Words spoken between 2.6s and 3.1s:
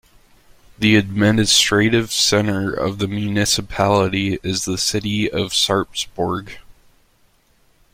of the